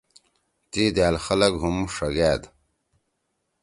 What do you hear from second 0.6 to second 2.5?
تی دأل خلگ ہُم ݜَگأد۔